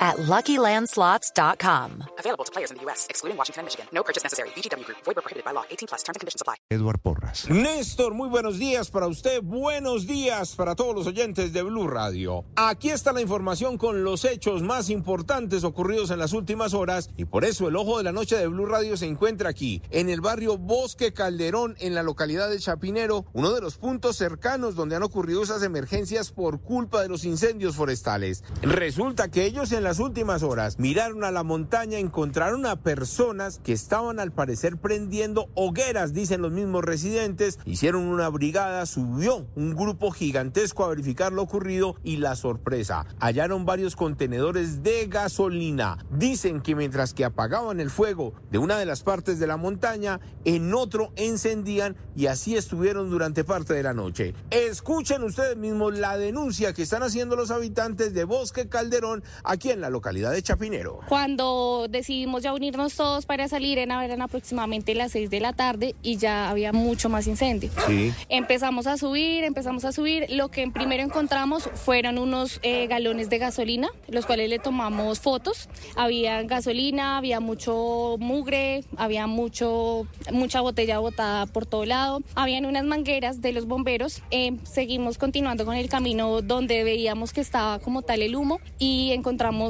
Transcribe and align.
at 0.00 0.16
LuckyLandSlots.com. 0.16 2.04
Available 2.18 2.44
to 2.44 2.52
players 2.52 2.70
in 2.70 2.78
the 2.78 2.82
U.S., 2.84 3.06
excluding 3.10 3.36
Washington 3.36 3.60
and 3.60 3.66
Michigan. 3.66 3.86
No 3.92 4.02
purchase 4.02 4.22
necessary. 4.24 4.48
VGW 4.56 4.84
Group. 4.84 4.98
Void 5.04 5.16
prohibited 5.16 5.44
by 5.44 5.52
law. 5.52 5.64
18 5.70 5.88
plus. 5.88 6.02
Terms 6.02 6.16
and 6.16 6.20
conditions 6.20 6.40
apply. 6.40 6.56
Eduard 6.70 7.00
Porras. 7.02 7.48
Néstor, 7.50 8.14
muy 8.14 8.28
buenos 8.28 8.58
días 8.58 8.90
para 8.90 9.06
usted. 9.06 9.42
Buenos 9.42 10.06
días 10.06 10.54
para 10.56 10.74
todos 10.74 10.94
los 10.94 11.06
oyentes 11.06 11.52
de 11.52 11.62
Blue 11.62 11.88
Radio. 11.88 12.44
Aquí 12.56 12.90
está 12.90 13.12
la 13.12 13.20
información 13.20 13.76
con 13.76 14.04
los 14.04 14.24
hechos 14.24 14.62
más 14.62 14.88
importantes 14.90 15.64
ocurridos 15.64 16.10
en 16.10 16.18
las 16.18 16.32
últimas 16.32 16.74
horas 16.74 17.10
y 17.16 17.24
por 17.24 17.44
eso 17.44 17.68
el 17.68 17.76
ojo 17.76 17.98
de 17.98 18.04
la 18.04 18.12
noche 18.12 18.36
de 18.36 18.46
Blue 18.46 18.66
Radio 18.66 18.96
se 18.96 19.06
encuentra 19.06 19.50
aquí, 19.50 19.82
en 19.90 20.08
el 20.08 20.20
barrio 20.20 20.58
Bosque 20.58 21.12
Calderón, 21.12 21.76
en 21.78 21.94
la 21.94 22.02
localidad 22.02 22.48
de 22.48 22.58
Chapinero, 22.58 23.26
uno 23.32 23.52
de 23.52 23.60
los 23.60 23.76
puntos 23.76 24.16
cercanos 24.16 24.74
donde 24.74 24.96
han 24.96 25.02
ocurrido 25.02 25.42
esas 25.42 25.62
emergencias 25.62 26.30
por 26.30 26.60
culpa 26.60 27.02
de 27.02 27.08
los 27.08 27.24
incendios 27.24 27.76
forestales. 27.76 28.44
Resulta 28.62 29.30
que 29.30 29.44
ellos 29.44 29.72
en 29.72 29.84
la 29.84 29.89
las 29.90 29.98
últimas 29.98 30.44
horas 30.44 30.78
miraron 30.78 31.24
a 31.24 31.32
la 31.32 31.42
montaña, 31.42 31.98
encontraron 31.98 32.64
a 32.64 32.76
personas 32.76 33.58
que 33.58 33.72
estaban 33.72 34.20
al 34.20 34.30
parecer 34.30 34.76
prendiendo 34.76 35.48
hogueras, 35.56 36.12
dicen 36.12 36.42
los 36.42 36.52
mismos 36.52 36.84
residentes. 36.84 37.58
Hicieron 37.64 38.04
una 38.04 38.28
brigada, 38.28 38.86
subió 38.86 39.48
un 39.56 39.74
grupo 39.74 40.12
gigantesco 40.12 40.84
a 40.84 40.90
verificar 40.90 41.32
lo 41.32 41.42
ocurrido 41.42 41.96
y 42.04 42.18
la 42.18 42.36
sorpresa. 42.36 43.04
Hallaron 43.18 43.64
varios 43.64 43.96
contenedores 43.96 44.84
de 44.84 45.08
gasolina. 45.08 45.98
Dicen 46.12 46.60
que 46.60 46.76
mientras 46.76 47.12
que 47.12 47.24
apagaban 47.24 47.80
el 47.80 47.90
fuego 47.90 48.34
de 48.52 48.58
una 48.58 48.78
de 48.78 48.86
las 48.86 49.02
partes 49.02 49.40
de 49.40 49.48
la 49.48 49.56
montaña, 49.56 50.20
en 50.44 50.72
otro 50.72 51.12
encendían 51.16 51.96
y 52.14 52.26
así 52.26 52.56
estuvieron 52.56 53.10
durante 53.10 53.42
parte 53.42 53.74
de 53.74 53.82
la 53.82 53.92
noche. 53.92 54.34
Escuchen 54.50 55.24
ustedes 55.24 55.56
mismos 55.56 55.98
la 55.98 56.16
denuncia 56.16 56.74
que 56.74 56.82
están 56.82 57.02
haciendo 57.02 57.34
los 57.34 57.50
habitantes 57.50 58.14
de 58.14 58.22
Bosque 58.22 58.68
Calderón 58.68 59.24
aquí 59.42 59.70
en 59.70 59.79
la 59.80 59.90
localidad 59.90 60.32
de 60.32 60.42
Chapinero. 60.42 61.00
Cuando 61.08 61.86
decidimos 61.88 62.42
ya 62.42 62.52
unirnos 62.52 62.94
todos 62.94 63.26
para 63.26 63.48
salir, 63.48 63.78
en 63.78 63.90
eran 63.90 64.22
aproximadamente 64.22 64.94
las 64.94 65.12
6 65.12 65.30
de 65.30 65.40
la 65.40 65.52
tarde 65.52 65.94
y 66.02 66.16
ya 66.16 66.48
había 66.48 66.72
mucho 66.72 67.08
más 67.08 67.26
incendio. 67.26 67.70
Sí. 67.86 68.12
Empezamos 68.28 68.86
a 68.86 68.96
subir, 68.96 69.44
empezamos 69.44 69.84
a 69.84 69.92
subir. 69.92 70.26
Lo 70.30 70.48
que 70.48 70.68
primero 70.70 71.02
encontramos 71.02 71.68
fueron 71.74 72.18
unos 72.18 72.60
eh, 72.62 72.86
galones 72.86 73.30
de 73.30 73.38
gasolina, 73.38 73.88
los 74.08 74.26
cuales 74.26 74.48
le 74.48 74.58
tomamos 74.58 75.20
fotos. 75.20 75.68
Había 75.96 76.42
gasolina, 76.42 77.18
había 77.18 77.40
mucho 77.40 78.16
mugre, 78.18 78.84
había 78.96 79.26
mucho, 79.26 80.06
mucha 80.32 80.60
botella 80.60 80.98
botada 80.98 81.46
por 81.46 81.66
todo 81.66 81.84
lado. 81.84 82.22
Habían 82.34 82.66
unas 82.66 82.84
mangueras 82.84 83.40
de 83.40 83.52
los 83.52 83.66
bomberos. 83.66 84.22
Eh, 84.30 84.56
seguimos 84.62 85.18
continuando 85.18 85.64
con 85.64 85.74
el 85.74 85.88
camino 85.88 86.42
donde 86.42 86.84
veíamos 86.84 87.32
que 87.32 87.40
estaba 87.40 87.78
como 87.78 88.02
tal 88.02 88.22
el 88.22 88.36
humo 88.36 88.60
y 88.78 89.12
encontramos 89.12 89.69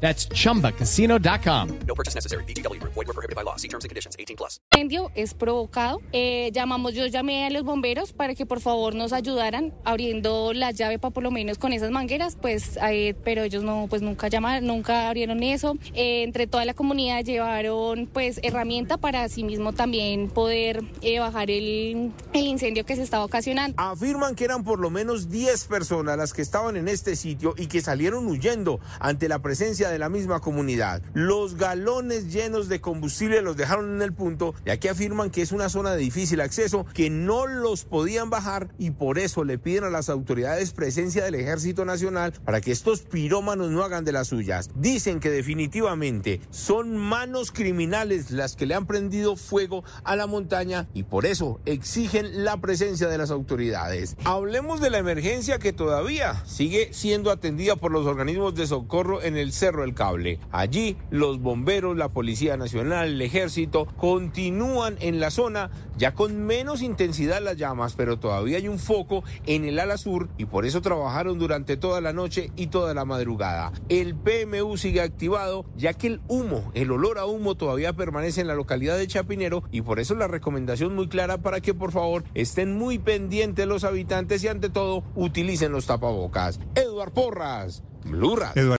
That's 0.00 0.26
chumbacasino.com. 0.28 1.68
No 1.86 1.94
purchase 1.94 2.14
necessary. 2.14 2.44
VGW 2.44 2.80
Group. 2.80 2.94
Void 2.94 3.06
were 3.08 3.14
prohibited 3.14 3.36
by 3.36 3.44
law. 3.44 3.56
See 3.56 3.68
terms 3.68 3.84
and 3.84 3.90
conditions. 3.90 4.16
18 4.18 4.36
plus. 4.36 4.60
incendio 4.72 5.10
es 5.14 5.34
provocado. 5.34 6.00
Eh, 6.12 6.50
llamamos, 6.54 6.94
yo 6.94 7.06
llamé 7.06 7.44
a 7.44 7.50
los 7.50 7.64
bomberos 7.64 8.12
para 8.14 8.34
que 8.34 8.46
por 8.46 8.60
favor 8.60 8.94
nos 8.94 9.12
ayudaran 9.12 9.74
abriendo 9.84 10.52
la 10.54 10.70
llave 10.70 10.98
para 10.98 11.12
por 11.12 11.22
lo 11.22 11.30
menos 11.30 11.58
con 11.58 11.72
esas 11.74 11.90
mangueras, 11.90 12.36
pues, 12.40 12.78
eh, 12.82 13.14
pero 13.24 13.42
ellos 13.42 13.62
no, 13.62 13.86
pues 13.90 14.00
nunca 14.00 14.28
llamaron, 14.28 14.66
nunca 14.66 15.08
abrieron 15.08 15.42
eso. 15.42 15.76
Eh, 15.92 16.22
entre 16.22 16.46
toda 16.46 16.64
la 16.64 16.72
comunidad 16.72 17.22
llevaron 17.24 18.06
pues 18.06 18.40
herramienta 18.42 18.96
para 18.96 19.28
sí 19.28 19.44
mismo 19.44 19.74
también 19.74 20.28
poder 20.28 20.82
eh, 21.02 21.18
bajar 21.18 21.50
el, 21.50 22.12
el 22.32 22.46
incendio 22.46 22.86
que 22.86 22.96
se 22.96 23.02
estaba 23.02 23.24
ocasionando. 23.24 23.74
Afirman 23.78 24.34
que 24.34 24.44
eran 24.44 24.64
por 24.64 24.78
lo 24.78 24.88
menos 24.88 25.28
10 25.28 25.66
personas 25.66 26.16
las 26.16 26.32
que 26.32 26.40
estaban 26.40 26.76
en 26.76 26.88
este 26.88 27.16
sitio 27.16 27.54
y 27.58 27.66
que 27.66 27.82
salieron 27.82 28.26
huyendo 28.26 28.80
ante 28.98 29.28
la 29.28 29.40
presencia 29.40 29.89
de 29.90 29.98
la 29.98 30.08
misma 30.08 30.40
comunidad. 30.40 31.02
Los 31.14 31.56
galones 31.56 32.32
llenos 32.32 32.68
de 32.68 32.80
combustible 32.80 33.42
los 33.42 33.56
dejaron 33.56 33.94
en 33.94 34.02
el 34.02 34.12
punto 34.12 34.54
y 34.64 34.70
aquí 34.70 34.88
afirman 34.88 35.30
que 35.30 35.42
es 35.42 35.52
una 35.52 35.68
zona 35.68 35.92
de 35.92 35.98
difícil 35.98 36.40
acceso, 36.40 36.86
que 36.94 37.10
no 37.10 37.46
los 37.46 37.84
podían 37.84 38.30
bajar 38.30 38.68
y 38.78 38.90
por 38.92 39.18
eso 39.18 39.44
le 39.44 39.58
piden 39.58 39.84
a 39.84 39.90
las 39.90 40.08
autoridades 40.08 40.72
presencia 40.72 41.24
del 41.24 41.34
Ejército 41.34 41.84
Nacional 41.84 42.32
para 42.44 42.60
que 42.60 42.72
estos 42.72 43.02
pirómanos 43.02 43.70
no 43.70 43.82
hagan 43.82 44.04
de 44.04 44.12
las 44.12 44.28
suyas. 44.28 44.70
Dicen 44.74 45.20
que 45.20 45.30
definitivamente 45.30 46.40
son 46.50 46.96
manos 46.96 47.52
criminales 47.52 48.30
las 48.30 48.56
que 48.56 48.66
le 48.66 48.74
han 48.74 48.86
prendido 48.86 49.36
fuego 49.36 49.84
a 50.04 50.16
la 50.16 50.26
montaña 50.26 50.88
y 50.94 51.04
por 51.04 51.26
eso 51.26 51.60
exigen 51.66 52.44
la 52.44 52.60
presencia 52.60 53.08
de 53.08 53.18
las 53.18 53.30
autoridades. 53.30 54.16
Hablemos 54.24 54.80
de 54.80 54.90
la 54.90 54.98
emergencia 54.98 55.58
que 55.58 55.72
todavía 55.72 56.42
sigue 56.46 56.90
siendo 56.92 57.30
atendida 57.30 57.76
por 57.76 57.92
los 57.92 58.06
organismos 58.06 58.54
de 58.54 58.66
socorro 58.66 59.22
en 59.22 59.36
el 59.36 59.52
Cerro 59.52 59.79
del 59.82 59.94
Cable. 59.94 60.38
Allí 60.50 60.96
los 61.10 61.40
bomberos, 61.40 61.96
la 61.96 62.08
Policía 62.08 62.56
Nacional, 62.56 63.08
el 63.08 63.22
Ejército 63.22 63.86
continúan 63.96 64.96
en 65.00 65.20
la 65.20 65.30
zona 65.30 65.70
ya 65.96 66.14
con 66.14 66.44
menos 66.46 66.82
intensidad 66.82 67.42
las 67.42 67.56
llamas, 67.56 67.94
pero 67.94 68.18
todavía 68.18 68.56
hay 68.56 68.68
un 68.68 68.78
foco 68.78 69.22
en 69.46 69.64
el 69.64 69.78
ala 69.78 69.98
sur 69.98 70.28
y 70.38 70.46
por 70.46 70.64
eso 70.64 70.80
trabajaron 70.80 71.38
durante 71.38 71.76
toda 71.76 72.00
la 72.00 72.12
noche 72.12 72.50
y 72.56 72.68
toda 72.68 72.94
la 72.94 73.04
madrugada. 73.04 73.72
El 73.88 74.14
PMU 74.14 74.76
sigue 74.76 75.02
activado 75.02 75.66
ya 75.76 75.92
que 75.92 76.06
el 76.06 76.20
humo, 76.28 76.70
el 76.74 76.90
olor 76.90 77.18
a 77.18 77.26
humo 77.26 77.54
todavía 77.54 77.92
permanece 77.92 78.40
en 78.40 78.46
la 78.46 78.54
localidad 78.54 78.96
de 78.96 79.06
Chapinero 79.06 79.62
y 79.70 79.82
por 79.82 80.00
eso 80.00 80.14
la 80.14 80.28
recomendación 80.28 80.94
muy 80.94 81.08
clara 81.08 81.38
para 81.38 81.60
que 81.60 81.74
por 81.74 81.92
favor 81.92 82.24
estén 82.34 82.76
muy 82.76 82.98
pendientes 82.98 83.66
los 83.66 83.84
habitantes 83.84 84.42
y 84.44 84.48
ante 84.48 84.70
todo 84.70 85.04
utilicen 85.14 85.72
los 85.72 85.86
tapabocas. 85.86 86.60
Eduard 86.74 87.12
Porras, 87.12 87.82
Blue 88.04 88.36
Radio. 88.36 88.79